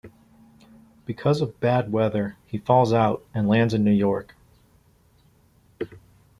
[1.05, 4.35] Because of bad weather, he falls out and lands in New York.